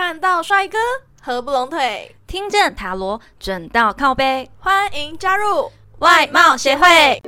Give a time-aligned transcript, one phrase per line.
[0.00, 0.78] 看到帅哥
[1.20, 7.20] 合不拢腿，听见塔罗准到靠背，欢迎加入外貌协会。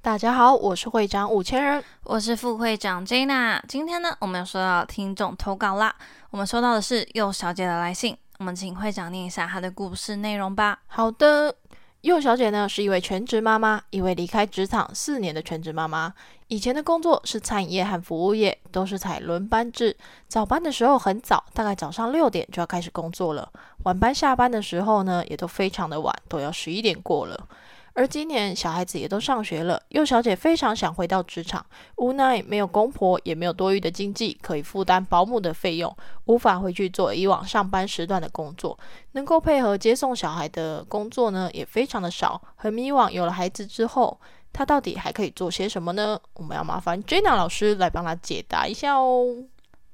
[0.00, 3.60] 大家好，我是会长五千人，我是副会长 Jana。
[3.66, 5.92] 今天呢，我们要收到听众投稿啦。
[6.30, 10.78] 我们收到的是右小姐的来信，我们请会长念一下她的故事内容吧。
[10.86, 11.56] 好的。
[12.02, 16.14] 右小姐呢是一位全职妈妈，一位离开职场四年的全职妈妈。
[16.48, 19.94] 以前的工作是餐饮业和服务业，都是采轮班制。
[20.26, 23.46] 早班的时候很早，大概早上六点就要开始工作了；
[23.84, 27.46] 晚班下班的时候呢，也都非常的晚，都要十一点过了。
[27.92, 31.64] 而今年小孩子也都上学了，幼小姐非常想回到职场，
[31.96, 35.94] 无奈没有公婆，也没有多余的经济可以负担保姆的费用，
[36.26, 38.78] 无法回去做以往上班时段的工作，
[39.12, 43.10] 能够配合接送小孩的工作呢，也非常的少，很迷惘。
[43.10, 44.18] 有了孩子之后，
[44.52, 46.18] 她到底还可以做些什么呢？
[46.34, 49.44] 我们要麻烦 Jenna 老师来帮她解答一下哦。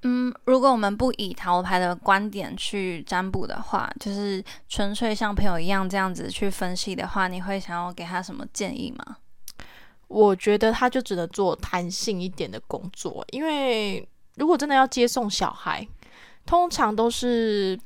[0.09, 9.17] 嗯，如果我们不以塔罗牌的观点去占卜的话，就是纯粹像朋友一样这样子去分析的话，你会想要给他什么建议吗？
[10.07, 15.85] 我觉得他就只能做弹性一点的工作，因为如果真的要接送小孩，
[16.47, 17.77] 通常都是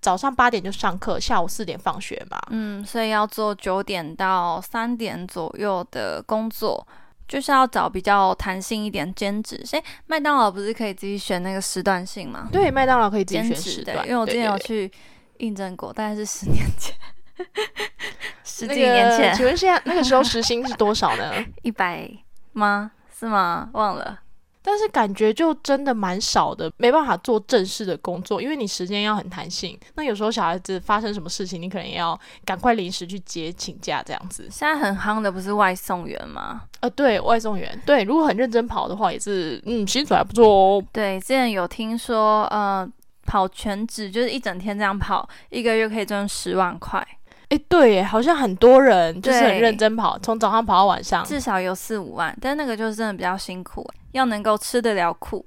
[0.00, 2.40] 早上八点就上课，下午四点放学嘛。
[2.50, 6.86] 嗯，所以要做九点到三点左右的工作。
[7.26, 12.48] 就是要找比较弹性一点兼职，所以麦当劳不是可以自己选那个时段性吗？
[12.52, 14.90] 对，麦当劳可以自己选时段，因为我之前有去
[15.38, 16.94] 应征过，大概是十年前，
[18.44, 19.34] 十几年前。
[19.34, 21.32] 请问现在那个时候时薪是多少呢？
[21.62, 22.10] 一百
[22.52, 22.90] 吗？
[23.18, 23.70] 是吗？
[23.72, 24.20] 忘了。
[24.66, 29.78] 但是感觉就真的蛮少的，没办法做正式的工作，因为你时间要很弹性。
[29.94, 34.48] 那有时候小孩子发生什么事情，你可能要赶快临时去接请假这样子。
[34.50, 36.62] 现在很夯的不是外送员吗？
[36.80, 40.84] 呃，对外送员，对，如果很认真跑的话，也是嗯，薪水还不错哦。
[40.90, 42.88] 对，之前有听说，呃，
[43.26, 47.06] 跑全职就是一整天这样跑，一个月可以赚十万块。
[47.48, 52.36] 哎，对，好像很多人就是很认真跑，从早上跑到晚上，至少有四五万。
[52.40, 55.44] 但那个就是真的比较辛苦，要能够吃得了苦。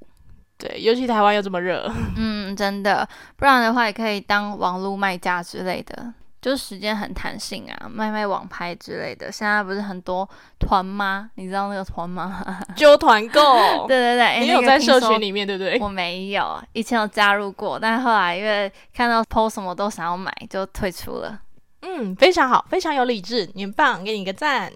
[0.57, 1.88] 对，尤其台湾又这么热，
[2.18, 3.07] 嗯，真的。
[3.36, 9.31] 不然的话，也可以当网络卖家之类的，就是时间很弹性啊，卖卖网拍之类的。
[9.31, 11.30] 现在不是很多团吗？
[11.36, 12.44] 你知道那个团吗？
[12.75, 13.86] 揪团购。
[13.88, 15.78] 对对对，你有在社群里面对不对？
[15.80, 21.40] 我没有，以前有加入过，但是后来因为看到 PO 什么都想要买，就退出了。
[21.81, 24.71] 嗯，非常好，非常有理智，你很棒，给你一个赞。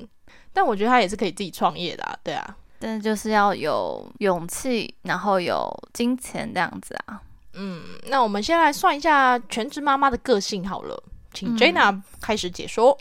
[0.54, 2.56] 但我觉得他也是可以自己创业的，对啊。
[2.80, 7.22] 但是就是要有勇气，然后有金钱这样子啊。
[7.54, 11.04] 嗯，那我们先来算一下全职妈妈的个性好了，
[11.34, 12.98] 请 Jana 开始解说。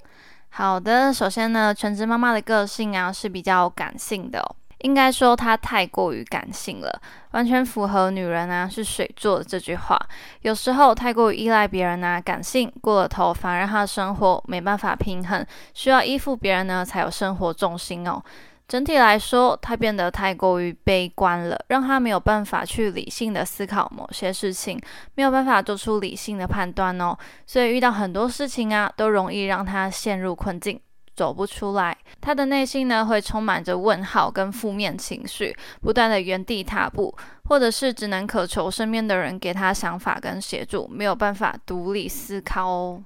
[0.51, 4.57] 好的，首先呢，全职妈妈的个性啊是比较感性的。
[4.81, 7.01] 应该说她太过于感性了，
[7.33, 9.99] 完全符合“女人啊是水做的”这句话。
[10.43, 18.23] 有时候太过于依赖别人啊，感性过了头，反而让她的生活没办法平衡，需要依附别人呢才有生活重心哦。
[18.69, 24.81] 整体来说，她变得太过于悲观了，让她没有办法去理性的思考某些事情，
[25.17, 27.17] 没有办法做出理性的判断哦。
[27.47, 30.81] 所以遇到很多事情啊，都容易让她陷入困境。
[31.15, 43.05] 走不出来，他的内心呢会充满着问号跟负面情绪，不断的原地踏步，或者是只能渴求身边的人给他想法跟协助，没有办法独立思考哦。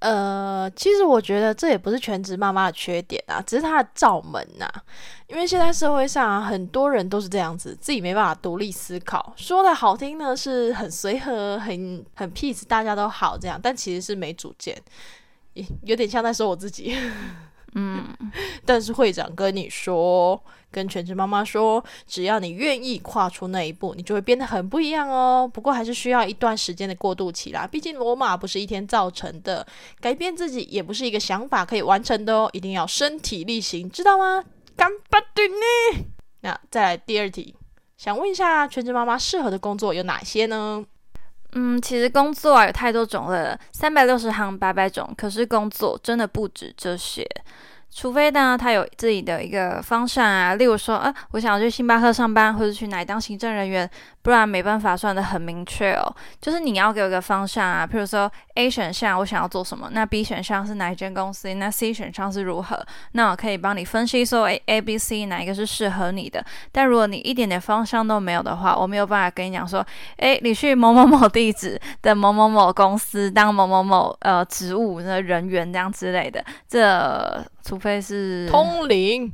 [0.00, 4.68] 呃，其实我觉得这也不是全职妈妈的缺点啊，只是她的罩门呐。
[5.28, 9.32] 因为现在社会上，很多人都是这样子，自己没办法独立思考。
[9.36, 14.76] 说的好听呢，是很随和、很很 peace，大家都好这样，但其实是没主见。
[15.82, 16.96] 有点像在说我自己，
[17.74, 18.04] 嗯，
[18.64, 25.48] 但是会长跟你说，跟全职妈妈说，只要你愿意跨出那一步，你就会变得很不一样哦。
[25.52, 29.66] 不过还是需要一段时间的过渡期啦，毕竟罗马不是一天造成的，
[30.00, 34.44] 改变自己也不是一个想法可以完成的哦，一定要身体力行，知道吗？
[34.76, 36.04] 干巴对呢。
[36.40, 37.54] 那再来第二题，
[37.96, 40.84] 想问一下，全职妈妈适合的工作有哪些呢？
[41.54, 45.08] 嗯，其实工作啊有太多种了，三百六十行八百种。
[45.16, 47.24] 可是工作真的不止这些，
[47.92, 53.88] 除非呢他有自己的一个方向啊，例如说啊，我想要去星巴克上班，或者去哪里当行政人员，
[54.24, 56.16] 不然没办法算的很明确哦。
[56.40, 66.42] 就是你要给我一个方向啊，譬如说 A 选项我想要做什么，那 B 选项是哪一间公司，那 C 选项是如何，那我可以帮你分析说 A A B C 哪一个是适合你的。
[66.72, 69.86] 但如果你一点点方向都没有的话，我没有办法跟你讲说，
[70.16, 79.30] 诶，你去某某某地址的某某某公司当某某某呃职务的人员这样之类的，这除非是通灵。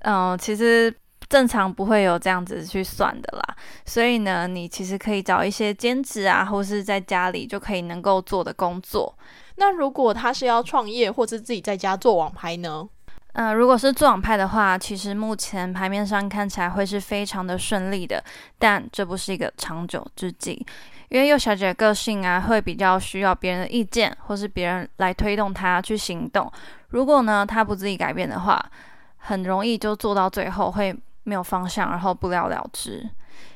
[0.00, 0.94] 嗯，其实
[1.28, 3.56] 正常不会有这样子去算的啦。
[3.84, 9.16] 所以呢，你其实可以找一些兼职啊，或是在家里就可以能够做的工作。
[9.56, 12.88] 那如果他是要创业，或是自己在家做网拍呢？
[13.32, 18.22] 嗯，如果是做网拍的话，其实目前牌面上看起来会是非常的顺利的，
[18.58, 20.64] 但这不是一个长久之计。
[21.08, 26.50] 因为幼小姐的个性啊，会比较需要别人的意见，或是别人来推动她去行动。
[26.88, 28.70] 如果呢，她不自己改变的话，
[29.18, 30.96] 很容易就做到最后会
[31.26, 33.06] 没有方向，然后不了了之。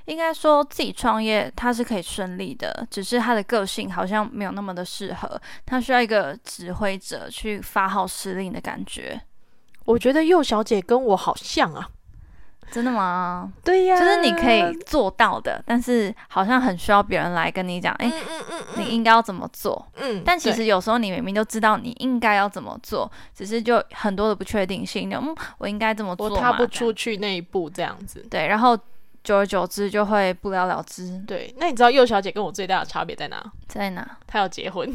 [0.07, 9.21] 应该说自己创业，他是可以顺利的，只是他的个性好像没有那么的适合，他需要一个指挥者去发号施令的感觉。
[9.85, 11.89] 我觉得幼小姐跟我好像啊。
[12.71, 13.53] 真的吗？
[13.65, 18.11] 对呀，就是你可以做到的，但是好像很需要别人来跟你讲，哎，
[18.77, 19.87] 你应该要怎么做？
[19.97, 28.25] 嗯，但其实有时候你明明就知道你应该要怎么做，只是就很多的不确定性，嗯，我应该怎么做我踏不出去那一步，这样子。
[28.31, 28.79] 对，然后
[29.23, 31.19] 久而久之就会不了了之。
[31.27, 33.45] 对，那你知道幼小姐跟我最大的差别在哪？
[33.67, 34.17] 在哪？
[34.27, 34.89] 她要结婚，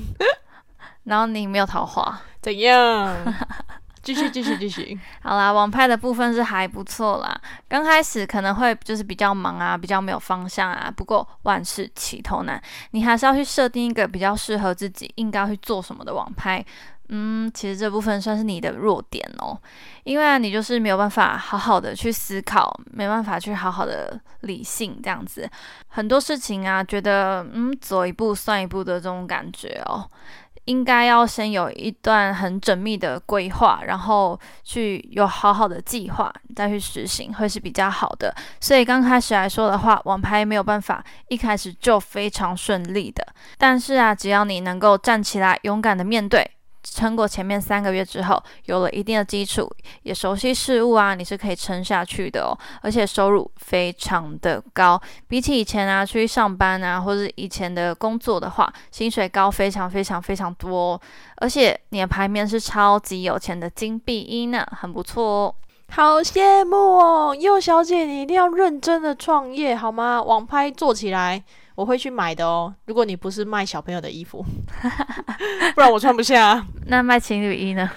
[1.04, 3.16] 然后你没有桃花，怎样？
[4.06, 7.42] 继续继续继续， 好啦，网拍的部分是还不错啦。
[7.68, 10.94] 刚开始可能会就是比较忙啊，比较没有方向啊。
[10.96, 12.62] 不过万事起头难，
[12.92, 16.64] 你还是要去设定一个比较适合自己应该去做什么的网拍。
[17.10, 19.56] 嗯，其实这部分算是你的弱点哦，
[20.04, 25.48] 因为你就是没有办法好好的去思考，没办法去好好的理性这样子，
[25.88, 30.10] 很多事情啊，觉得嗯走一步算一步的这种感觉哦。
[30.66, 38.36] 应该要先有一段很缜密的规划，然后去有好好的计划，再去实行，会是比较好的。
[38.60, 43.26] 所以刚开始来说的话，网拍没有办法一开始就非常顺利的。
[43.58, 46.52] 但是啊，只要你能够站起来，勇敢的面对。
[46.86, 49.70] 撑过前面三个月之后，有了一定的基础，
[50.04, 52.56] 也熟悉事物啊，你是可以撑下去的哦。
[52.82, 61.02] 而且收入非常的高，比起以前啊，出去上班啊，或者以前的工作的话，薪水高非常非常非常多哦。
[61.38, 65.56] 而且你的牌面是超级有钱的金币一呢，很不错哦。
[65.90, 70.22] 好羡慕哦，幼小姐，你一定要认真的创业好吗？
[70.22, 71.44] 网拍做起来。
[71.76, 72.74] 我会去买的哦。
[72.86, 74.44] 如果你不是卖小朋友的衣服，
[75.76, 76.66] 不然我穿不下。
[76.88, 77.90] 那卖情侣衣呢？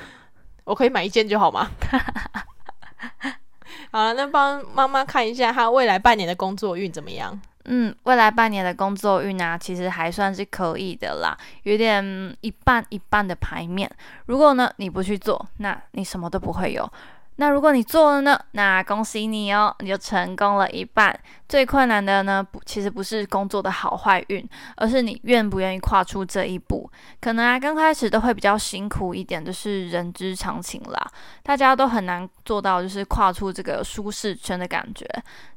[0.65, 1.71] 我可以买一件就好吗？
[3.91, 7.41] 好了，那帮妈妈看一下她未来半年的工作运怎么样？
[7.65, 13.91] 嗯，未来半年的工作运啊，其实还算是可以的啦，有点一半一半的牌面。
[14.27, 16.91] 如果呢你不去做，那你什么都不会有。
[17.37, 18.39] 那如果你做了呢？
[18.53, 21.17] 那恭喜你哦，你就成功了一半。
[21.49, 24.47] 最困难的呢，不，其实不是工作的好坏运，
[24.77, 26.91] 而是你愿不愿意跨出这一步。
[27.21, 31.11] 可能啊，刚开始都会比较辛苦一点，就是人之常情啦。
[31.43, 35.07] 大家都很难做到，就是跨出这个舒适圈的感觉。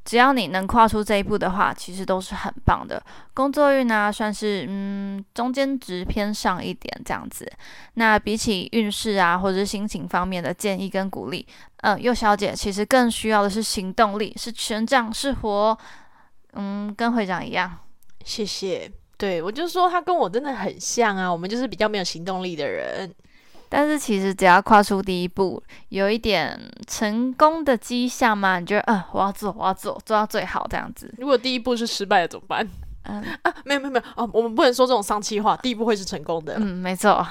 [0.04, 3.04] 只要你能跨出这一步的话，其实都是很棒的。
[3.36, 7.46] 工作运呢，算是嗯中间值偏上一点这样子。
[7.96, 11.46] 那比起运势啊，或者是心情方面的建议跟鼓励，
[11.82, 15.78] 嗯，右小姐其实更需要的是行动力，是权杖，是活，
[16.54, 17.78] 嗯，跟会长一样。
[18.24, 18.92] 谢谢。
[19.18, 23.14] 对我就说他跟我真的很像啊，我们就是比较没有行动力的人。
[23.70, 31.14] 但是其实只要跨出第一步，有一点成功的迹象嘛，你觉得，嗯，我要做，我要做，做到最好这样子。
[31.18, 32.68] 如果第一步是失败了怎么办？
[33.04, 35.56] 嗯啊，没有没有没有哦，我们不能说这种丧气话。
[35.58, 36.56] 第一步会是成功的。
[36.58, 37.26] 嗯，没错。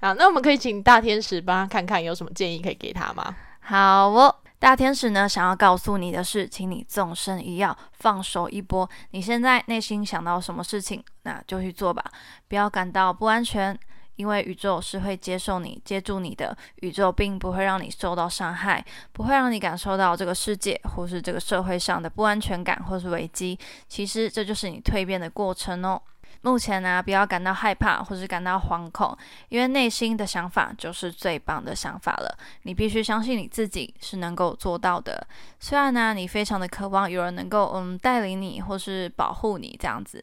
[0.00, 3.34] 好，那我们可以请大天使帮他看看有什么建议可以给他吗？
[3.66, 8.88] 好哦，大天使呢，想要告诉你的是，请你纵身一跃，放手一搏。
[9.12, 12.04] 你现在内心想到什么事情，那就去做吧，
[12.46, 13.78] 不要感到不安全。
[14.16, 23.58] 因为宇宙是会接受你、接住你的，宇宙并不会让你受到伤害，不会让你感受到这个世界或是这个社会上的不安全感或是危机。
[23.88, 26.00] 其实这就是你蜕变的过程哦。
[26.44, 29.16] 目前呢，不要感到害怕或是感到惶恐，
[29.48, 32.38] 因为内心的想法就是最棒的想法了。
[32.64, 35.26] 你必须相信你自己是能够做到的。
[35.58, 40.22] 虽然呢，你非常的渴望有人能够嗯带领你或是保护你这样子。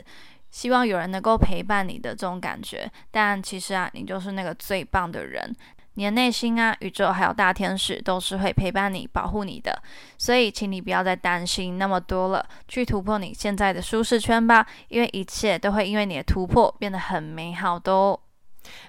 [0.52, 5.56] 希望有人能够陪伴你的这种感觉，但其实啊，你就是那个最棒的人。
[5.96, 9.82] 你的内心啊，宇宙还有大天使都是会陪伴你、保护你的。
[10.18, 18.20] 所以，请你不要再担心那么多了，去突破你现在的舒适圈吧，因为一切都会因为你的突破变得很美好的哦。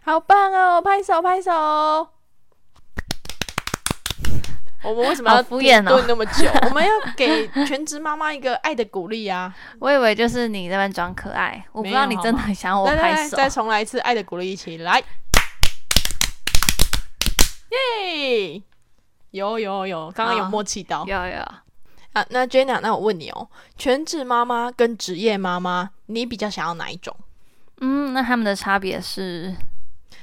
[0.05, 0.81] 好棒哦！
[0.81, 1.51] 拍手拍手。
[4.85, 6.05] 我们为什么要敷衍哦？
[6.09, 9.55] 那么久， 我们要给全职妈妈一个爱的鼓励啊！
[9.79, 13.37] 我以为就是你那边装可爱，我不知道你真的想我拍手。
[13.37, 15.03] 再重来一次爱的鼓励，一起来！
[17.73, 18.63] 耶！
[19.31, 21.65] 有有有，刚刚有默契到，有有啊。
[22.29, 23.49] 那 Jenna，那我问你哦，
[23.79, 27.17] 全职妈妈跟职业妈妈，你比较想要哪一种？
[27.81, 29.55] 嗯，那他们的差别是？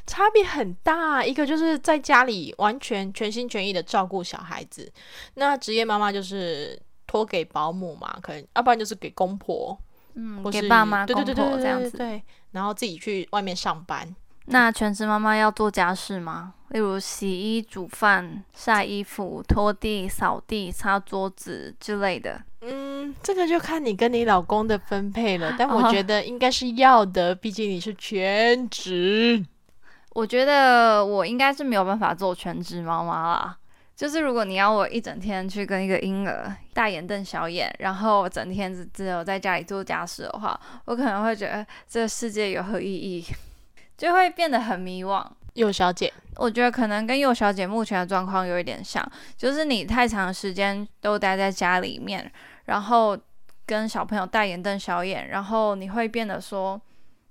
[0.06, 4.92] 差别很大，一个就是在家里完全全心全意的照顾小孩子，
[5.36, 9.78] 那职业妈妈就是托给保姆嘛，可能要不然就是给公婆，
[10.14, 14.16] 嗯，给爸妈、公婆这样子，对，然后自己去外面上班。
[14.50, 16.54] 那全职妈妈要做家事吗？
[16.70, 22.42] 例如洗衣、煮饭、晒衣服、拖地、扫地、擦桌子之类的。
[22.62, 29.44] 嗯，这个就看你跟你老公的分配了， 但我觉得应该是要的，毕竟你是全职。
[30.14, 33.58] 我觉得我应该是没有办法做全职妈妈啦。
[33.96, 43.26] 就是如果你要我一整天去跟一个婴儿大眼瞪小眼，然后整天只只有在家里做家事的话，我可能会觉得这个世界有何意义，
[44.00, 45.24] 就会变得很迷惘。
[45.54, 49.06] 幼小姐，我觉得可能跟幼小姐目前的状况有一点像，
[49.38, 52.32] 就是你太长时间都待在家里面，
[52.66, 53.16] 然后
[53.66, 56.82] 跟小朋友大眼瞪小眼，然后你会变得说。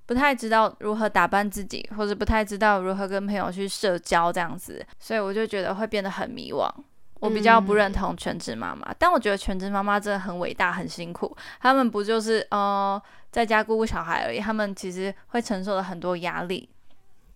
[0.06, 6.66] 不太知道如何打扮自己，或者不太知道如何跟朋友去社交这样子，所以我就觉得会变得很迷惘。
[7.20, 11.36] 我比较不认同全职妈妈，但我觉得全职妈妈真的很伟大、很辛苦。
[11.60, 12.98] 他们不就是呃
[13.30, 16.68] 在家顾顾小孩而已，他们其实会承受了很多压力。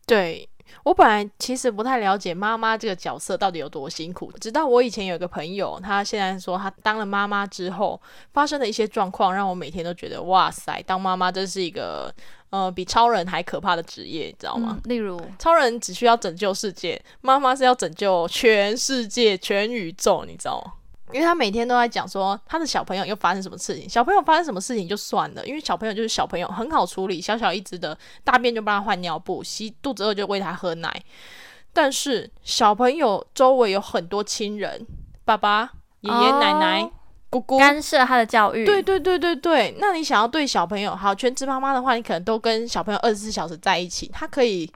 [0.07, 0.49] 对。
[0.85, 8.01] 我本来其实不太了解妈妈这个角色到底有多辛苦，直到我以前有一个朋友，他现在说他当了妈妈之后
[8.33, 12.15] 发生的一些状况，让我每天都觉得哇塞，当妈妈真是一个
[12.51, 14.79] 呃比超人还可怕的职业，你知道吗？
[14.85, 20.73] 例如，超人只需要拯救世界，妈妈是要拯救全世界、全宇宙，你知道吗？
[21.13, 31.03] 因为他每天都在讲说他的小朋友又发生什么事情，小朋友发生什么事情就算了，因为小朋友就是小朋友，很好处理，小小一只的大便就帮他换尿布，吸肚子饿就喂他喝奶。
[31.73, 34.87] 但是小朋友周围有很多亲人，
[35.25, 36.91] 爸爸、爷爷奶奶、
[37.31, 38.67] 姑姑干涉他的教育。
[38.67, 44.71] 对对对对对，那你想要对小朋友好，全职妈妈的话，你可能都跟小朋友二十四小时在一起，他可以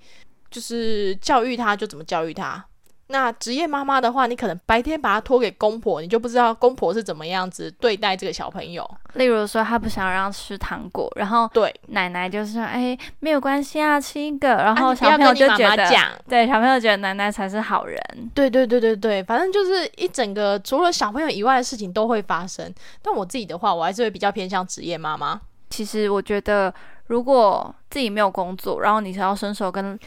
[0.51, 2.65] 就是教育他就怎么教育他。
[3.09, 8.89] 那职业妈妈的话，你可能白天把她托给公婆，你就不知道公婆是怎么样子对待这个小朋友。
[9.15, 15.89] 例如说，他不想让吃糖果，然后对奶奶就是说：“哎，没有关系啊，吃一个。”然后小朋友就觉得，
[16.29, 17.99] 对小朋友觉得奶奶才是好人。
[18.35, 22.71] 对对对对对，反正就是一整个除了小朋友以外的事情都会发生。
[23.01, 25.41] 但我自己的话，我还是会比较偏向职业妈妈。
[25.71, 26.73] 其实我觉得，
[27.07, 29.99] 如果自己没有工作，然后你是要伸手跟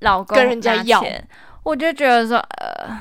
[0.00, 1.02] 老公跟人家要。
[1.62, 3.00] 我就觉得说，呃，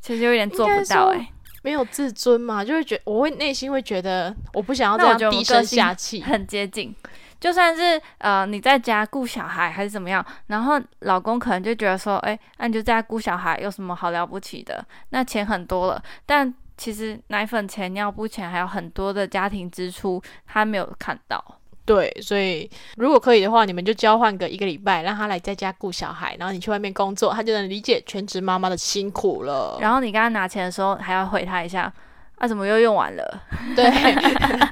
[0.00, 1.28] 其实有点做不到哎，
[1.62, 6.94] 没有自尊嘛，就会觉我会内心会觉得，我不想要这样低声下气，很接近。
[7.38, 14.82] 就算是呃你在家顾小孩还是怎么样，然后老公可能就觉得说，哎，那你就在家顾小孩有什么好了不起的？
[15.10, 21.44] 那钱很多了，但其实奶粉钱、尿布钱还有很多的家庭支出，他没有看到。
[21.86, 29.78] 对，所以如果可以的话，你们就交换个一个礼拜，让他来在家顾小孩，然后你去外面工作，他就能理解全职妈妈的辛苦了。
[29.80, 31.90] 然后你刚刚拿钱的时候，还要回他一下，
[32.38, 33.40] 啊，怎么又用完了？
[33.76, 33.88] 对，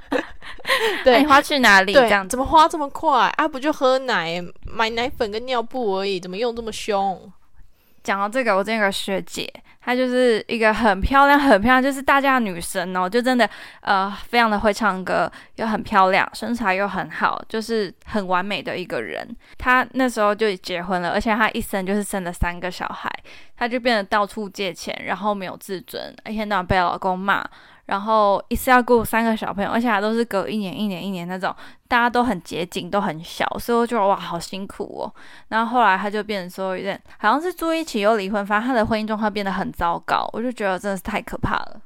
[1.05, 1.93] 对，你花去哪里？
[1.93, 3.33] 这样怎么花这么快？
[3.37, 7.33] 啊，不就喝奶、买奶粉跟尿布而已，怎么用这么凶？
[8.03, 9.49] 讲到这个，我这个学姐。
[9.85, 13.49] 她就是一个很漂亮、很漂亮，就是大家的女神哦，就真的
[13.83, 19.29] 呃，非常的会唱歌，又很漂亮，身材又很好，就是很完美的一个人。
[19.59, 23.11] 她那时候就结婚了，而且她一生就是生了三个小孩，
[23.57, 27.45] 她就变得到处借钱，然后没有自尊，一天到晚被老公骂。
[27.87, 31.55] 然后一次要顾三个小朋友，而且还都是隔一年、一年、一年那种，
[31.87, 35.15] 大家都很节俭，都很小，所以我觉得哇，好辛苦哦。
[35.49, 40.29] 然后后来他就变成说有点，好像是住一起又离婚，反正他的婚姻状况变得很糟糕。
[40.33, 41.81] 我就觉得真的是太可怕了。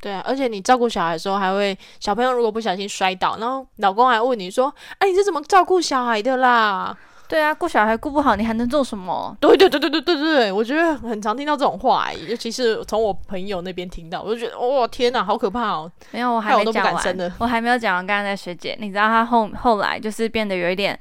[0.00, 6.96] 对啊，而且你照顾小孩的时候，还会小朋友如果不小心摔倒，然后老公还问你说：“哎，你是怎么照顾小孩的啦？”
[7.28, 9.36] 对啊，顾小孩顾不好，你还能做什么？
[9.40, 15.90] 对对对对对对对，我觉得很常听到这种话，尤其是从我朋友那边听到，我就觉得哇天哪，好可怕哦！
[16.12, 18.06] 没有，我还没讲完，我还没有讲完。
[18.06, 20.98] 刚刚的学姐，你知道她后后来就是变得有一点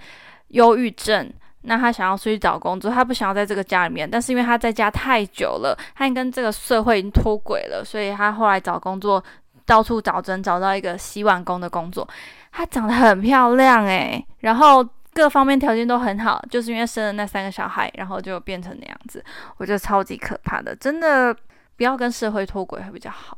[0.49, 9.23] 忧郁症，那他想要出去找工作，他不想要在这个家里面，但是因为他在家太久了，他跟这个社会已经脱轨了，所以他后来找工作
[9.65, 12.07] 到处找针，找到一个洗碗工的工作。
[12.51, 14.81] 她长得很漂亮诶，然后
[15.15, 19.23] 各方面条件都很好，就是因为生了那三个小孩，然后就变成那样子，
[19.57, 21.33] 我觉得超级可怕的，真的
[21.77, 23.37] 不要跟社会脱轨会比较好。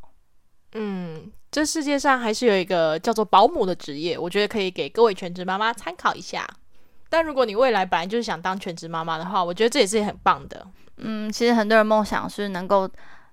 [0.74, 6.48] 嗯，这世界上还是有一个叫做保姆的职业，我觉得可以给各位全职妈妈参考一下。
[7.10, 10.66] 但如果你未来本来就是想当全职妈妈的话，我觉得这也是很棒的。
[10.98, 12.90] 嗯，其实很多人梦想是能够，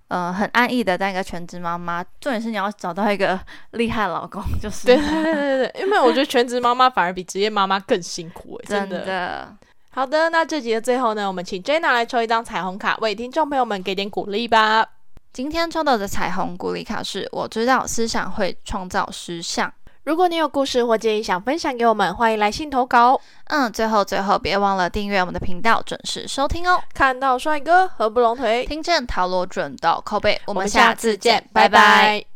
[0.08, 2.04] 呃，很安逸的当一个全职妈妈。
[2.20, 3.38] 重点是你要找到一个
[3.73, 4.87] 厉害老公，就是。
[4.87, 9.54] 对对对对对，因为我觉得全职妈妈反而比职业妈妈更辛苦哎，真的。
[9.90, 14.87] 好的，那这集的最后呢，我们请 Jenna 来抽一张彩虹卡，为听众朋友们给点鼓励吧。
[15.32, 19.73] 今天抽到的彩虹鼓励卡是：我知道思想会创造实相。
[20.04, 23.18] 如果你有故事或建议想分享给我们，欢迎来信投稿。
[23.46, 26.78] 嗯，最后最后别忘了订阅我们的频道，准时收听哦。
[26.92, 32.34] 看到帅哥合不拢腿，听见陶罗准到扣背，我们下次见，拜拜。